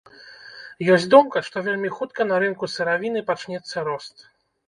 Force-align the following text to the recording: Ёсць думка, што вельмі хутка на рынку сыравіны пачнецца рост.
Ёсць 0.93 1.05
думка, 1.13 1.43
што 1.49 1.57
вельмі 1.67 1.91
хутка 1.99 2.27
на 2.31 2.39
рынку 2.43 2.69
сыравіны 2.77 3.23
пачнецца 3.29 3.85
рост. 3.91 4.15